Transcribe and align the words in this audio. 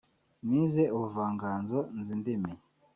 nize 0.49 0.83
ubuvanganzo 0.95 1.77
nzi 1.97 2.11
indimi 2.17 2.51